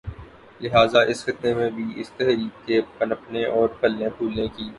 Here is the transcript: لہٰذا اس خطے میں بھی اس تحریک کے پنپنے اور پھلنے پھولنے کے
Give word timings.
لہٰذا 0.61 1.01
اس 1.09 1.23
خطے 1.25 1.53
میں 1.53 1.69
بھی 1.69 1.85
اس 1.95 2.09
تحریک 2.11 2.65
کے 2.67 2.81
پنپنے 2.97 3.45
اور 3.47 3.69
پھلنے 3.79 4.09
پھولنے 4.17 4.47
کے 4.47 4.69